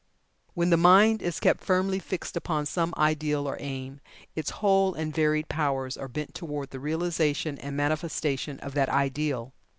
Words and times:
When 0.55 0.71
the 0.71 0.77
mind 0.77 1.21
is 1.21 1.39
kept 1.39 1.63
firmly 1.63 1.99
fixed 1.99 2.35
upon 2.35 2.65
some 2.65 2.91
ideal 2.97 3.47
or 3.47 3.55
aim, 3.59 4.01
its 4.35 4.49
whole 4.49 4.95
and 4.95 5.13
varied 5.13 5.47
powers 5.47 5.95
are 5.95 6.07
bent 6.07 6.33
toward 6.33 6.71
the 6.71 6.79
realization 6.79 7.59
and 7.59 7.77
manifestation 7.77 8.59
of 8.61 8.73
that 8.73 8.89
ideal. 8.89 9.53